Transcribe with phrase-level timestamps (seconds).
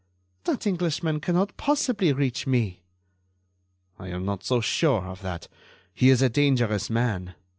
[0.45, 2.81] "That Englishman cannot possibly reach me."
[3.99, 5.47] "I am not so sure of that.
[5.93, 7.35] He is a dangerous man.